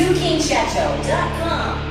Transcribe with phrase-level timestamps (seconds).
[0.00, 1.90] SukinShacho.com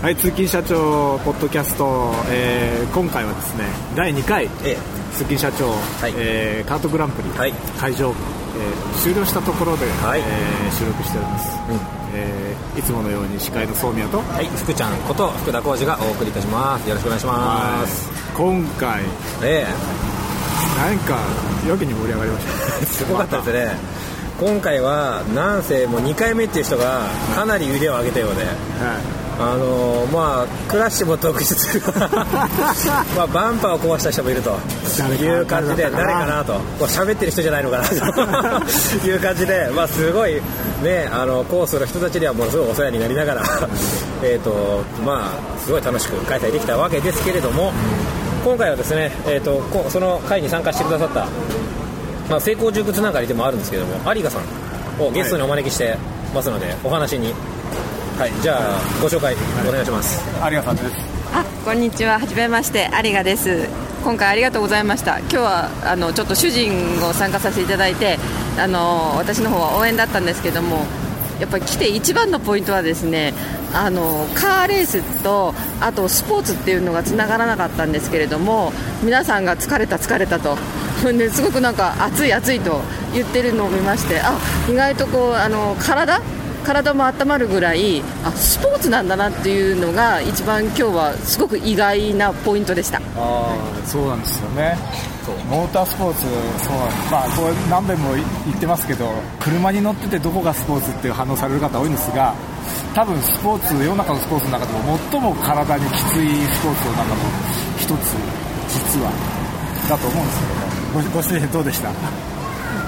[0.00, 3.64] はい、通勤社長ポッドキャスト、えー今回はですね
[3.94, 4.78] 第2回、え
[5.16, 5.72] 通勤社長、
[6.06, 6.12] い。
[6.18, 7.52] えーカートグランプリ、はい。
[7.80, 8.16] 会場部、
[8.60, 10.20] えー終了したところで、はい。
[10.20, 11.58] えー収録しております、
[12.12, 16.86] えーいつものように司会の宗宮とはい、福ちゃんこと福田浩二がお送りいたします。
[16.86, 18.10] よろしくお願いします。
[18.36, 19.00] 今回
[19.42, 19.66] え
[20.76, 21.18] なんか
[21.66, 22.52] やけに盛り上がりました。
[22.82, 23.78] え すごかったですね。
[24.38, 29.00] 今回はなんせもう2回目っていう人がかなり腕を上げたようで、は
[29.38, 31.54] あのーまあクラッシュも特筆
[33.16, 34.56] まあバンパーを壊した人もいると。
[35.20, 36.44] いう感じで誰かな。
[36.44, 36.54] と。
[36.86, 37.94] 喋ってる人じゃないのかなと。
[39.06, 40.34] いう感じでまあすごい
[40.82, 43.42] ねあのコースの人たちにはものすごいお世話になりながら
[44.22, 47.72] えっとまあすごい楽しく開催できたわけですけれども
[48.44, 51.26] 今回はですねえっ、とこその会に参加してくださった
[52.28, 55.96] まあ、成功塾つながりでもあるんですけども有賀さんをゲストにお招きして
[56.34, 57.32] ますので、お話に
[58.16, 59.36] はいじゃあご紹介
[59.68, 60.88] お願いします、い、有賀さんです。
[61.34, 62.18] あこんにちは。
[62.18, 62.88] はじめまして。
[63.04, 63.68] 有賀です。
[64.02, 65.18] 今回ありがとうございました。
[65.18, 66.72] 今日はあのちょっと主人
[67.04, 68.18] を参加させていただいて
[68.58, 70.86] あの私の方は応援だったんですけども
[71.38, 73.34] やっぱり来て一番のポイントはですね
[73.74, 80.56] あのカーレースとあとスポーツっていうのがつながらなかったんですけれども皆さんが疲れた疲れたと。
[81.04, 82.80] ですごくなんか暑い暑いと
[83.12, 84.32] 言ってるのを見ましてあ
[84.70, 86.22] 意外とこうあの体
[86.66, 93.00] 体も温まるぐらいあスポーツなんだなっていうのが一番今日はすごく意外なポイントでした。
[93.16, 93.54] あ
[93.86, 94.76] そうなんですよね。
[95.50, 96.76] モータースポーツそう
[97.10, 98.22] まあこれ何遍も言
[98.54, 102.32] ってますけど車に乗っててどこがスポーツっていう反応される方多いんですが
[102.94, 107.16] 多分スポーツ世の中のスポーツの中でも最も体にきついスポーツの中の
[107.76, 108.14] 一つ
[108.68, 109.10] 実は。
[109.88, 110.46] だと思うんですけ
[110.98, 111.90] どごご主人どうでした？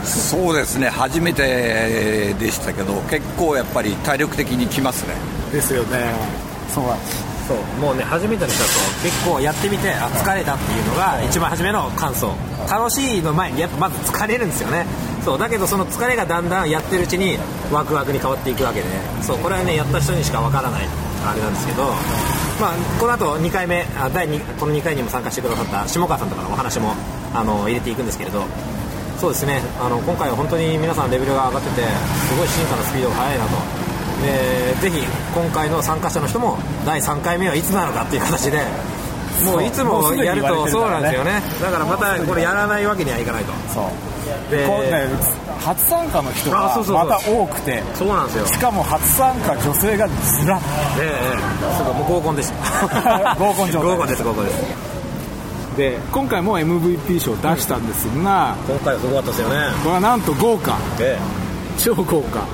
[0.05, 5.15] そうですね初めてでしたけど結構やっぱり体力的にきますね。
[5.53, 6.13] ですよね。
[6.73, 7.29] そうなんです。
[7.49, 12.35] そうもうね初めての人だと結構やってみてあ疲れたっていうのが一番初めの感想。
[12.71, 14.85] 楽しいの前にやっぱまず疲れるんですよね。
[15.25, 17.39] そうだけどその疲れがだんだんやってるうちに
[17.73, 18.87] ワクワクに変わっていくわけで
[19.21, 20.89] そうこれはねやった人にしかわからない
[21.27, 21.83] あれなんですけど
[22.59, 26.95] まあこの後2回目あ第2この2回にも参加してくださった下川さんとかのお話も
[27.35, 28.45] あの入れていくんですけれど
[29.19, 31.83] そうですねあの今回は本当に皆さんレベルが上がってて
[32.29, 33.51] すごい進化のスピードが速いなと。
[34.19, 38.59] でぜひ今回の参加者の人も第3回目はいつなのかっていう形で
[39.45, 41.41] もういつもやるとそうなんですよね。
[41.63, 43.53] だからまたこれやらないわけにはいかないと。
[43.73, 44.51] そう。
[44.51, 45.07] でこうね
[45.65, 48.45] 初参加の人がまた多くてそうなんですよ。
[48.45, 50.61] ねしかも初参加女性がずらっ
[50.99, 52.53] えええすごいもう合コンです
[53.39, 54.88] 合コン状態合コンです合コンです
[55.79, 59.55] で今回も MVP 賞を出したんですが、今回はすごかったですよね。
[59.85, 60.77] これはなんと豪華。
[61.01, 61.19] ええ。
[61.79, 62.45] 超豪華。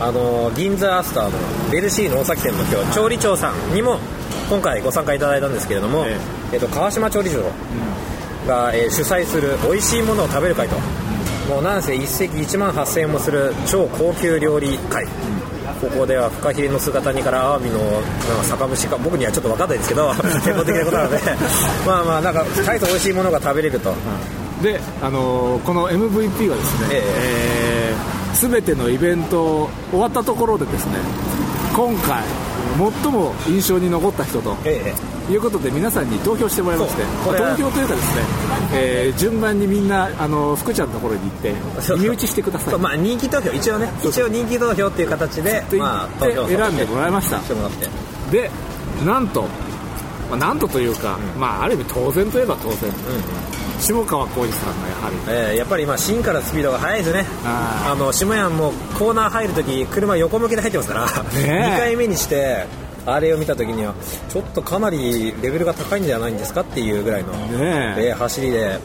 [0.00, 4.00] あの銀座アスターのベルシーの大崎店の今日調理長さんにも
[4.50, 6.18] 今回ご参加いただいたんですけれども、え
[6.52, 6.56] え。
[6.56, 7.42] っと川島調理長
[8.48, 10.74] が、えー主催する美味しいものを食べる会と、
[11.48, 15.06] もうなんせ一席1万8000円もする超高級料理会、
[15.84, 18.08] ここではフカヒレの姿煮からアワビのなんか
[18.44, 21.18] 酒蒸しか僕にはちょっと分かんないですけど専門的なことなので
[21.86, 23.94] まあまあなんか大層美味しいものが食べれると、
[24.62, 27.02] で、あのーこの MVP はですね、え
[27.92, 27.94] え。
[28.10, 30.92] ー全てのイベント終わったところでですね
[31.74, 32.22] 今回
[33.02, 34.94] 最も印象に残った人とえ
[35.28, 35.32] え。
[35.32, 38.22] いうことで皆さんに投票してもらいまして投票というかですね、
[38.74, 41.54] えー順番にみんなあの福ちゃんのところに行って
[41.98, 42.78] 身内してください。
[42.78, 47.40] まあ人気投票一応ね一応人気投票っていう形でまあ選んでもらいました。
[48.30, 48.50] で
[49.06, 49.42] なんと、
[50.30, 52.90] まあ、なんとというか、まあ、ある意味当然といえば当然、
[53.80, 55.16] 下川浩二さんがやはり。
[55.28, 57.26] えーやっぱり今進化のスピードが速いですね。
[57.44, 61.10] ああの下屋もコーナー入るとき車横向きで入ってますから、ね
[61.46, 61.74] え。
[61.74, 62.66] 2回目にして
[63.06, 63.94] あれを見たときには
[64.28, 68.06] ちょっとかなりレベルが高いんじゃないんですかっていうぐらいの、ねえ。
[68.08, 68.78] えー走りで、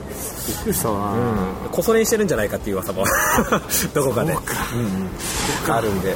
[0.48, 3.06] びっくりしたわ、うん、こそ練してるんじゃないかっていう噂も。
[3.94, 4.40] どこかで、そ
[4.76, 5.74] うんうん。
[5.74, 6.16] あるんで、うん。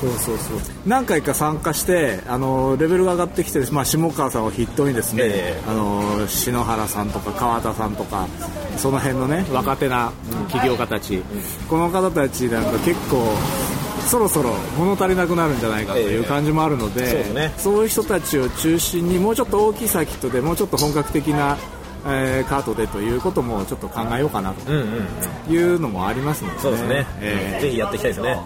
[0.00, 0.58] そうそうそう。
[0.86, 5.70] 何回か参加してあのレベルが上がってきて、まあ、下川さんを筆頭にですね、ええ。
[5.70, 8.26] あの篠原さんとか川田さんとか
[8.76, 10.12] その辺のね若手な
[10.48, 11.22] 起業家たち、
[11.68, 13.24] この方たちなんか結構
[14.08, 17.54] そろそろ物足りなくなるんじゃないかという感じもあるので,、そうですね。
[17.56, 21.56] そういう人たちを中心にもうちょっと大きいサーキットでもうちょっと本格的な、
[22.06, 24.78] えーカートでということもちょっと考えようかなとうん
[25.48, 28.40] うんいうのもありますので、そうですね、えーぜひやっていきたいですね、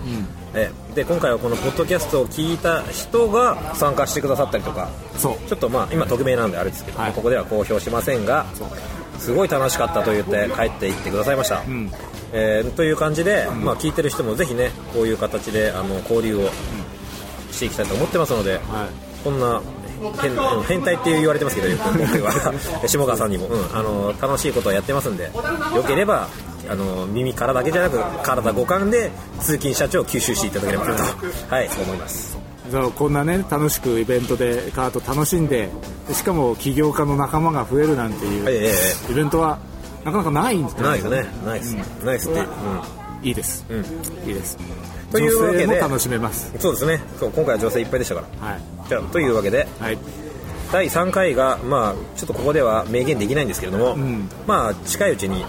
[0.55, 0.94] ええ。
[0.94, 4.88] で今回はこのポッドキャストを聞いた人が参加してくださったりとか。
[5.17, 5.49] そう。
[5.49, 7.12] ちょっとまあ今匿名なんであれですけど、はい。
[7.12, 8.47] ここでは公表しませんが
[9.18, 11.90] すごい楽しかったと言って帰っていってくださいました、ん。
[12.32, 16.50] えーという感じで、まあ、聞いてる人もぜひねこういう形であの交流を
[17.50, 18.62] していきたいと思ってますので、はい。
[19.24, 19.60] こんな
[20.20, 21.98] 変うん変態って言われてますけど よく。
[21.98, 22.52] 僕は
[22.86, 25.30] 下川さんにも、うん、あの楽しいことをやってますんで
[25.74, 26.28] よければ
[26.69, 29.10] あの耳からだけじゃなく体五感で
[29.40, 31.02] 通勤社長を吸収していただければなと。
[31.48, 35.68] はいそう思いますそうこんなね楽しくイベントでカート楽しんで
[36.08, 38.72] でしかも起業家の仲間が増えるなんていう、え
[39.08, 39.58] えイベントは
[40.04, 41.26] なかなかないんですないですね。
[41.44, 41.74] ないです、
[42.04, 42.40] ないですって、
[43.22, 43.76] いいです、うん。
[43.78, 43.84] うん
[44.28, 44.56] いいです。
[45.10, 46.52] というわけで楽しめます。
[46.60, 47.00] そうですね。
[47.18, 48.48] そう今回は女性いっぱいでしたから。
[48.48, 48.60] はい。
[48.88, 49.66] じゃあというわけで。
[49.80, 49.98] はい
[50.72, 54.28] 第3回が、まあ、ちょっとここでは明言できないんですけれども、ん。
[54.46, 55.44] まあ、近いうちに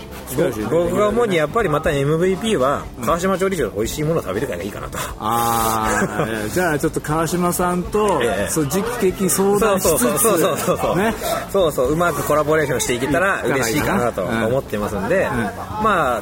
[0.69, 4.97] 僕が主にやっぱりまた MVP は川島調理長の美味しいものを食べる会がいいかなと。
[5.19, 8.51] ああ じゃあちょっと川島さんと、ええ。
[8.51, 10.77] そう時期的相談しつつそうそうそうそう。
[10.77, 11.13] そうね。
[11.51, 15.27] そうそううまくコラボレーションしていけたら嬉しいかなとうん思ってますんで、
[15.83, 16.21] まあ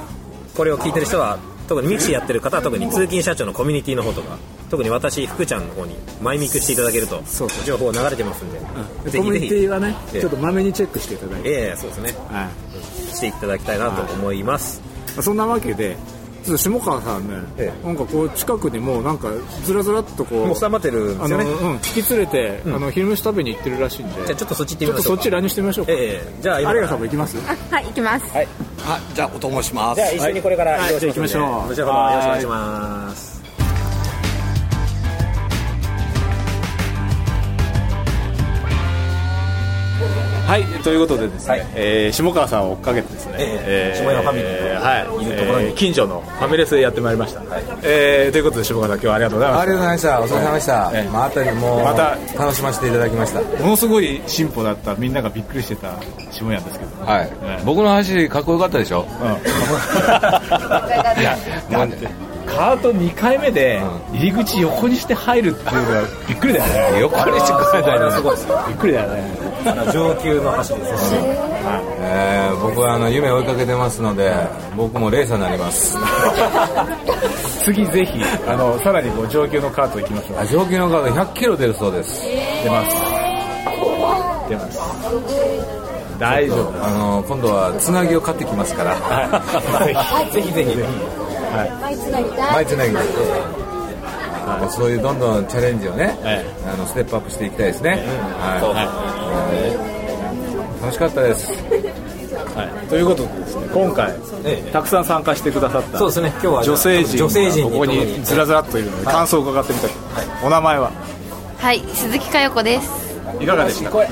[0.55, 1.37] これを聞いてる人は
[1.67, 4.37] 特にミクシーやってる方は特に通勤社長のコミュニティの方とか
[4.69, 7.65] 特に私福ちゃんの方にマイミクしていただけるとそうそう。
[7.65, 8.59] 情報流れてますんで、
[9.11, 10.21] でコミュニティはねええ。
[10.21, 12.15] ちょっとまめにチェックしていただいて、ええそうですね。
[12.29, 13.15] はい。
[13.15, 14.81] していただきたいなと思います、
[15.21, 15.95] そんなわけで
[16.43, 17.85] ちょっと下川さんね、ええ。
[17.87, 19.29] なんかこう近くにもうなんか
[19.63, 21.45] ずらずらっとこうもうスタバってるんですよね。
[21.95, 24.25] 引き連れて、あの昼飯食べに行ってるらしいんで。
[24.25, 25.03] じゃあちょっとそっち行ってちょっとみましょか。
[25.03, 27.37] そうっち乱入してみましょうか、ええじゃあ今有賀さんも行きます？
[27.37, 28.25] はい行きます。
[28.33, 28.47] はい
[28.87, 29.95] あじゃあお供します。
[29.95, 31.07] じゃあ一緒にこれから移動しますはい。
[31.07, 31.43] 行きましょう。
[31.43, 33.34] 後ほどよろしくお願いします
[40.45, 41.67] はいということでですね、はい。
[41.75, 45.65] えー下川さんを追っかけてですね、ええ下山ファミリーのはいいるところに。
[45.67, 47.41] えー近所のファミレスでやってまいりました、
[47.83, 50.21] えーということで下川さん今日はありがとうございまありがとうございました。
[50.21, 50.91] お疲れ様でした。
[50.93, 53.39] ええまたもう、また楽しませていただきました。
[53.41, 55.93] すものすごい進歩だったみんながびっくりしてた
[56.31, 57.05] 下屋ですけど。
[57.05, 57.29] はい。
[57.43, 57.63] ええ。
[57.65, 59.01] 僕の話、かっこよかったでしょ？
[59.01, 59.27] うん。
[59.27, 61.35] いや
[61.71, 62.07] だって
[62.45, 63.81] カート2回目で
[64.13, 66.99] 入り口横にして入るっていうのはびっくりだよね。
[67.01, 68.63] 横にしてくれたすごいですよ。
[68.67, 69.54] びっくりだよね
[69.91, 71.15] 上級の走りですし
[72.01, 74.33] えー僕はあの夢を追いかけてますので、
[74.75, 75.97] 僕もレーサーになります。
[77.63, 82.21] 次ぜひあのさらにこう上級のカート行きましょうあ上級の方100キロ出るそうです。
[82.63, 82.95] 出ます。
[84.49, 84.79] 出ます。
[86.19, 86.85] 大丈夫。
[86.85, 88.95] あの、今度はつなぎを買ってきますから。
[88.95, 90.31] はい。
[90.31, 90.75] ぜひぜひ。
[90.75, 90.89] ぜひ。
[92.53, 92.99] 前つなぎで。
[94.47, 98.03] あのそういうどんどんチャレンジをね、えあのステップアップしていきたいですね。
[98.37, 98.59] は
[99.21, 99.24] い。
[100.81, 101.51] 楽しかったです。
[102.55, 104.11] はい、ということでですね今回、
[104.45, 104.71] ええ。
[104.71, 106.29] たくさん参加してくださったそうですね。
[106.41, 109.91] 今日は女性陣女性陣にここにずらずらっといるので感想を伺ってみたい、
[110.43, 110.91] お名前は？
[111.57, 113.19] はい、鈴木佳代子です。
[113.41, 114.03] いかがでしたか？
[114.03, 114.07] い。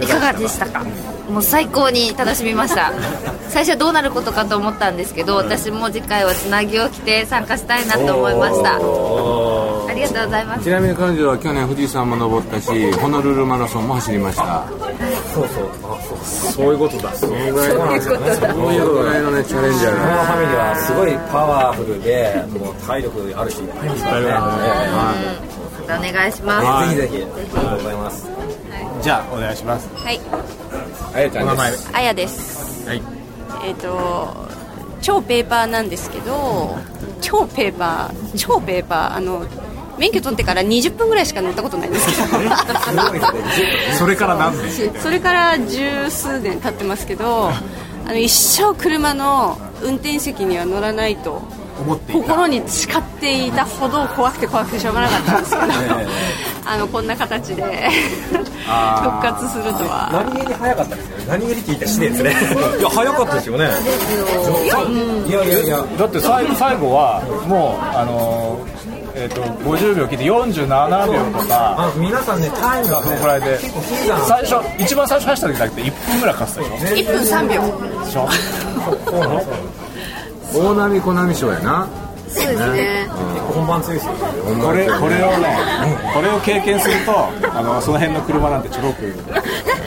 [0.00, 0.84] かがでしたか？
[1.30, 2.92] もう最高に楽しみました。
[3.48, 8.78] 最初はどうなることかと思ったんですけど、私も次回はつなぎを着て参加したいなと思いました。
[9.96, 10.64] ありがとうございます。
[10.64, 10.70] ち。
[10.70, 14.68] なみに彼女は去年富士山も登ったし、ホノルルマラソンも走りました。
[16.52, 17.14] そういうことだ。
[17.14, 18.10] そういうぐらいのそ
[18.68, 20.24] ういうぐらいのね、チャレンジャーこのが。
[20.26, 24.26] ファミリーはすごいパワフルでもう体力あるしいっぱいいますからね。
[25.86, 26.32] お願い。
[26.32, 26.66] します。
[26.66, 26.96] はい。
[26.96, 27.24] ぜひぜひ。
[27.24, 28.28] ありがとうございます。
[29.00, 29.88] じゃあお願いします。
[29.94, 30.20] はい、
[31.14, 31.90] あやちゃんお名前です。
[31.94, 32.88] あやです。
[32.88, 33.02] はい。
[33.64, 34.46] えっ、と
[35.00, 36.76] 超ペーパーなんですけど
[37.20, 39.46] 超ペーパー超ペーパーあの
[39.98, 42.12] 免許取ってから20分ぐらいしか乗ったことないんですけ
[43.98, 44.92] それから何年？
[44.92, 47.50] どそれから十数年経ってますけど
[48.06, 51.42] あの一生車の運転席には乗らないと
[51.80, 52.20] 思っていた。
[52.22, 55.62] 心に誓っていたほど怖くて怖くてしょうがなかったんですけど
[56.68, 57.62] あのこんな形で
[58.32, 60.08] 復活するとは。
[60.12, 61.24] 何気に早かったですよね。
[61.28, 62.30] 何気に聞いたしですね。
[62.78, 63.70] いや早かったですよね。
[65.28, 65.84] いやいやいや。
[65.98, 68.75] だって最最後はもうあのー
[69.18, 70.62] えっ、と50秒切って47
[71.10, 71.74] 秒とか。
[71.78, 73.58] あ皆さんねタイムがそのくらいで。
[73.58, 77.62] 最初一番最初走った時だけで1分ぐらいかかってたで1分3秒。
[78.04, 78.28] しょ？
[80.54, 81.88] 大波小波賞やな。
[82.28, 83.06] そうですね。
[83.54, 85.56] 本番強いですよこれこれをね、
[86.12, 89.00] これを経験するとあのその辺の車なんてすごく。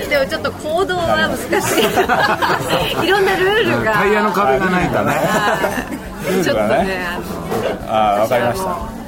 [0.09, 1.83] でもちょっと行動は難しい。
[3.05, 3.93] いろんなルールが。
[3.93, 5.21] タイヤの壁がないとね。
[6.27, 6.43] ルールがね。
[6.43, 7.07] ちょっとね、
[7.87, 8.98] あわかりました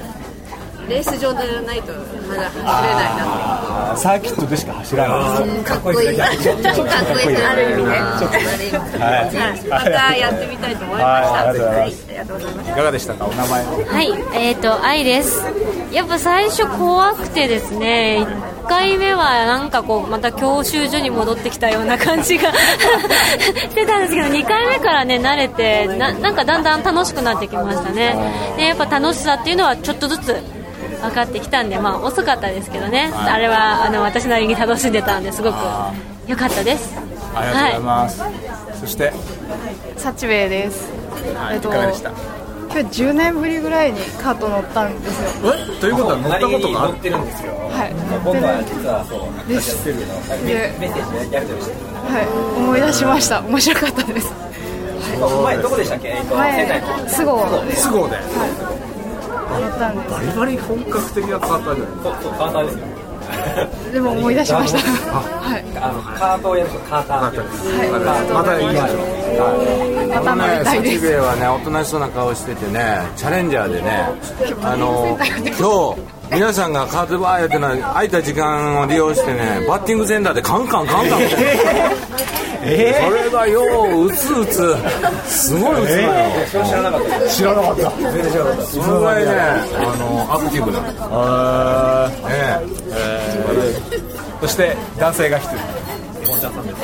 [0.92, 1.94] レース場でないと
[2.28, 5.64] まだ走れないなサーキットでしか走らない。
[5.64, 7.90] かっこいいかっこいいある意味ね
[9.00, 12.56] はいまたやってみたいと思いましたはいありがとうございますありがとうござい。
[12.56, 15.42] ますいかがでしたかお名前はい、えっ、と、愛です。
[15.92, 18.26] やっぱ最初怖くてですね、
[18.64, 22.52] 1回目はなんかこう、また教習所に戻ってきたような感じが
[23.70, 28.16] してたんですけど、2回目からね、慣れてな、なんかだんだん楽しくなってきましたね。
[28.58, 30.36] で、やっぱ楽しさっていうのはちょっとずつ
[31.02, 35.56] 分かってきたんで、まあ遅かったですけどね、あれはあの私なりに楽しんでたんですごく
[36.28, 36.96] 良かったです。
[37.34, 38.22] ありがとうございます、
[38.80, 39.12] そして？
[39.98, 40.90] サチウェイです。
[41.36, 42.12] はいえっといかがでした？
[42.72, 45.54] 今日10年ぶりぐらいにカート乗ったんですよ。
[45.54, 45.80] え？
[45.82, 46.94] ということは乗ったことがある？
[46.96, 47.94] てるんですよはい。
[48.24, 49.84] 僕は実はそうです。
[49.86, 49.94] で、
[50.80, 51.76] メッセージやり取りして。
[52.02, 52.28] はい、
[52.58, 53.42] 思い出しました。
[53.42, 54.34] 面白かったです。
[55.44, 57.58] 前どこでしたっけ、えっと仙台前、すぐ乗都
[57.92, 58.91] 合でったんで
[59.52, 63.02] バリバリ本格的なカーターじゃないそうそうカーターですよ
[63.86, 63.94] す。
[63.94, 64.80] でも思い出しました。
[65.18, 65.66] はい。
[65.78, 70.96] あのカートをやるとカーターって言うんですまた行きましょうまた乗りたいです。
[70.96, 74.10] サチベイはねおとなしそうな顔しててねチャレンジャーでね
[74.64, 75.18] あの
[75.60, 81.20] 今日皆さんがカートバーやってるのは空いた時間を利用してねバッティングセンターでカンカンカンカン。
[81.20, 81.22] っ
[82.64, 84.76] てそれがよううつうつ。
[85.26, 86.12] すごいうつな
[86.62, 87.92] の、知らなかった知らなかった。
[88.12, 88.64] 全然知らなかった。
[88.64, 90.88] そのぐらいねあのアクティブなの。
[91.12, 92.62] あね
[94.42, 95.58] そして男性が一人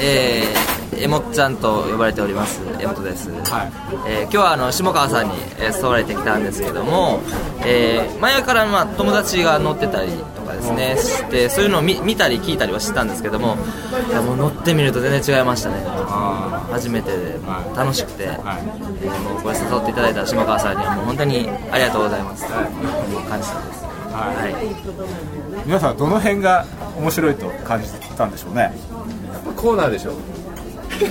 [0.02, 2.62] えー、えもっちゃんと呼ばれております。
[2.80, 3.72] えもとです、はい。
[4.08, 7.22] えー今日はあの下川さんに、えー誘われてきたんですけども、
[7.66, 13.58] えー前からまあ友達が乗ってたりとかですねしてそういうのを見見たり聞いたりはしてたんですけども
[14.10, 15.76] いやもう乗ってみると全然違いましたね。
[16.72, 17.40] 初めてで
[17.76, 23.86] 楽しくて、えーもうこれ誘っていただいた下川さんにはもう本当にありがとうございます、もう感謝です。
[24.12, 25.66] はい。
[25.66, 26.66] 皆さんどの辺が
[26.98, 28.74] 面白いと感じたんでしょうね
[29.58, 30.14] コーナーでしょ。
[30.98, 31.06] 下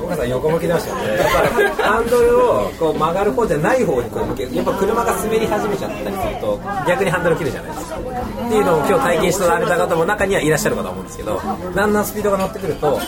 [0.00, 6.58] 川さん横向きしたよねだからハンドルをこう曲がる方じゃない方にこう向けやっぱ車が滑り始めちゃったりすると
[6.88, 8.02] 逆にハンドル切るじゃないですかっ
[8.48, 11.38] ていうのを今日体験してられた方も中にはいらっしゃるかと思うんですけど
[11.74, 12.98] だんだんスピードが乗ってくるとコ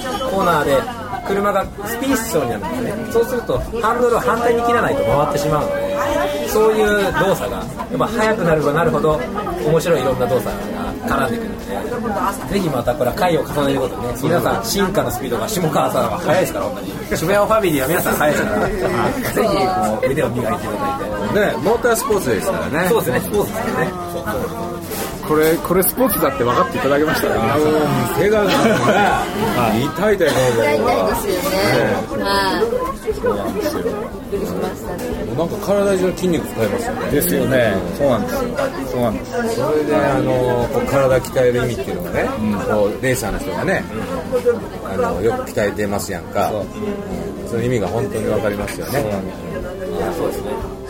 [0.40, 0.76] ーナーで
[1.26, 3.12] 車がスピンションになるんですね。
[3.12, 9.16] そうするとハンドルを反対に切らないと回ってしまうのでそういう動作がやっぱ速くなればなるほど
[9.64, 11.58] 面白いいろんな動作が絡んでくるの
[12.48, 12.54] で。
[12.54, 17.16] ぜひまたこれは回を重ねることでね皆さん進化のスピードが下川さんは速いですから本当に。
[17.16, 18.68] 渋谷ファミリーは皆さん速いですから。
[18.68, 18.70] ぜ
[19.42, 19.56] ひ
[20.00, 21.40] こう腕を磨いていただいて。
[21.40, 22.88] ねモータースポーツですからね。
[22.88, 27.34] そうですねスポーツですよねこれこれスポーツだって分かっていただけましたね
[28.18, 28.50] 手がね
[29.94, 30.28] 痛い痛い痛い痛いで
[31.14, 31.56] すよね
[32.22, 32.62] はい。
[35.36, 37.10] なんか体中の筋肉使いますよね。
[37.10, 37.74] ですよね。
[37.96, 38.40] そうなんですよ。
[38.86, 39.32] そうなんです。
[39.32, 42.28] それであのこう体鍛える意味っていうのがね、
[42.66, 43.82] こうレーサーの人がね、
[44.84, 46.50] あのよく鍛えてますやんか。
[46.50, 46.64] う。
[46.64, 46.66] ん。
[47.48, 48.92] その意味が本当に分かりますよね。
[50.16, 50.81] そうですね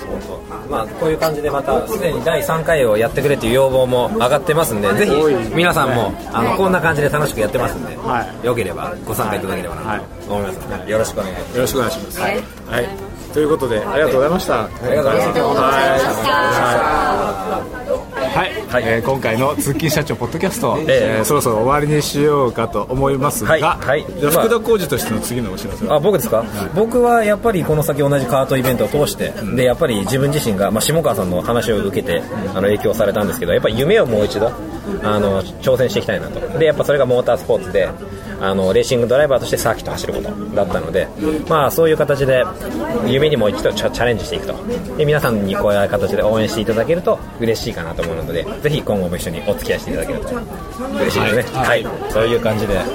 [0.70, 5.12] まあこういう感じでまたすでに第3回をやってくれという要望も上がってますんでぜひ
[5.54, 8.46] 皆さんもあのこんな感じで楽しくやってますんで、はい。
[8.46, 11.56] よければご参加いただければなと思いますので、よろしくお願いします。
[11.56, 12.20] よろしくお願いします。
[12.20, 12.42] はい、
[13.32, 14.64] ということでありがとうございました。
[14.64, 16.32] ありがとうございました。
[16.32, 17.81] はい、
[18.32, 18.52] はい。
[18.84, 23.60] えー今回の通勤社長ポッドキャスト、えーそろそろ終わりにしようかと思いますが、はい。
[23.62, 24.06] はい。
[24.18, 25.96] じゃあ福田浩二としての次のお知らせは？
[25.96, 32.22] あ僕ですか、僕はやっぱりこの先同じカートイベントを通して、でやっぱり自分自身が、まあ、下川さんの話を受けて
[32.54, 34.50] あの影響されたんですけどやっぱり夢をもう一度？
[35.02, 36.58] あの挑戦していきたいなと。
[36.58, 37.88] でやっぱそれがモータースポーツで
[38.40, 41.06] あのレーシングドライバーとしてサーキットを走ることだったので、
[41.48, 42.44] まあ、そういう形で
[43.06, 44.54] 夢にもう一度チャチャレンジしていくと。
[44.96, 50.28] で皆さんにこういう形で応援していただけると嬉しいかなと思うのでぜひ今後も一緒にお付き合いしていただけると
[50.96, 51.58] 嬉しいですね。
[51.58, 52.76] はい、そういう感じで。
[52.76, 52.86] はい、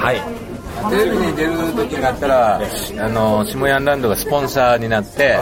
[0.00, 0.46] はい。
[0.90, 5.36] テレビに出る時になったらあの下ヤンランドがスポンサーになって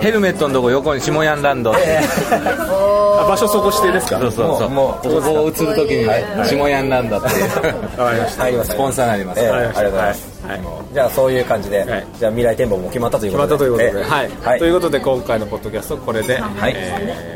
[0.00, 1.98] ヘルメットのとこ横に下ヤンランドって。
[2.32, 2.80] あ
[3.28, 4.18] 場所そこ指定ですか？
[4.18, 4.70] そうそうそう。
[4.70, 8.42] もうここを映る時にね下ヤンランドってわかりました。
[8.42, 9.40] 入りますスポンサーになります。
[9.40, 10.40] ありがとうございます、
[10.92, 11.84] じゃあそういう感じで、
[12.18, 13.70] じゃあ未来展望も決まったという決ことで。
[13.70, 14.30] まったということで、はい。
[14.42, 14.58] はい。
[14.58, 16.42] ということで今回のポッドキャストこれで、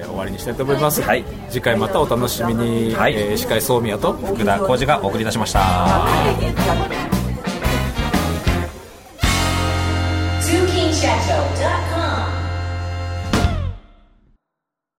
[0.04, 1.24] 終わりにしたいと思います、はい。
[1.48, 2.94] 次回またお楽しみに、
[3.36, 5.58] 司会総宮と福田浩二がお送りいたしました